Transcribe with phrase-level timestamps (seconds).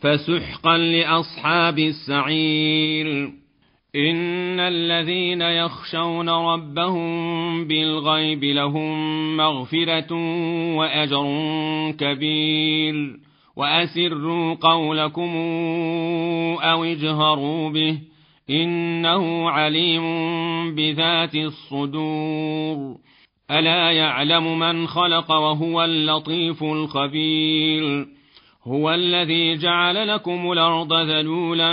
[0.00, 3.32] فسحقا لأصحاب السعير.
[3.96, 10.14] إن الذين يخشون ربهم بالغيب لهم مغفرة
[10.76, 11.26] وأجر
[11.98, 13.16] كبير.
[13.56, 15.36] وأسروا قولكم
[16.62, 17.98] أو اجهروا به
[18.50, 20.04] إنه عليم
[20.74, 22.96] بذات الصدور.
[23.50, 28.19] ألا يعلم من خلق وهو اللطيف الخبير.
[28.66, 31.72] هو الذي جعل لكم الأرض ذلولا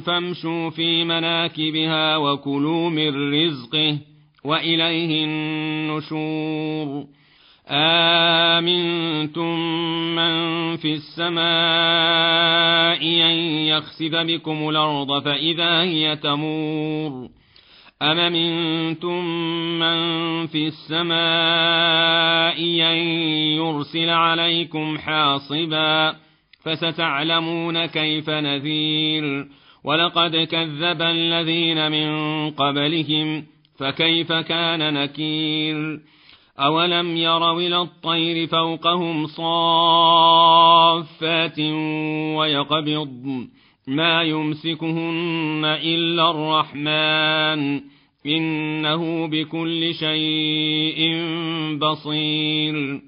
[0.00, 3.98] فامشوا في مناكبها وكلوا من رزقه
[4.44, 7.04] وإليه النشور.
[7.68, 9.58] آمنتم
[10.14, 11.42] من في السماء
[13.02, 17.28] أن يخسف بكم الأرض فإذا هي تمور.
[18.02, 19.24] أم منتم
[19.78, 22.58] من في السماء
[22.92, 22.96] أن
[23.56, 26.27] يرسل عليكم حاصباً؟
[26.74, 29.46] فستعلمون كيف نذير.
[29.84, 33.44] ولقد كذب الذين من قبلهم
[33.78, 36.00] فكيف كان نكير؟
[36.60, 40.40] أولم يروا إلى الطير فوقهم صافات
[42.36, 43.46] ويقبض
[43.88, 47.80] ما يمسكهن إلا الرحمن.
[48.26, 51.24] إنه بكل شيء
[51.78, 53.07] بصير.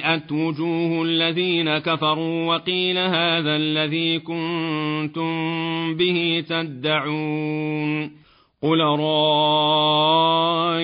[0.00, 5.30] سيئت وجوه الذين كفروا وقيل هذا الذي كنتم
[5.96, 8.20] به تدعون
[8.62, 8.80] قل
[9.60, 10.78] رأيتم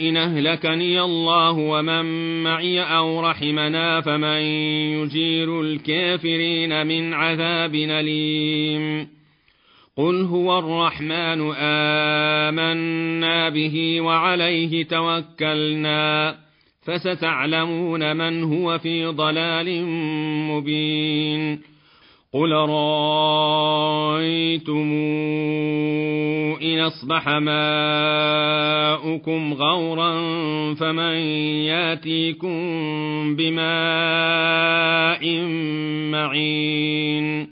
[0.00, 4.40] إن أهلكني الله ومن معي أو رحمنا فمن
[4.98, 9.08] يجير الكافرين من عذاب أليم
[9.96, 16.43] قل هو الرحمن آمنا به وعليه توكلنا
[16.84, 19.86] فستعلمون من هو في ضلال
[20.50, 21.74] مبين.
[22.34, 24.24] قل رأيتم
[26.62, 28.34] إن أصبح ماؤكم
[29.54, 30.14] غورا
[30.74, 31.14] فمن
[31.70, 32.56] ياتيكم
[33.36, 35.24] بماء
[36.10, 37.34] معين.